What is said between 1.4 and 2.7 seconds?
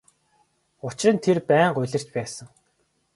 байнга улирч байсан.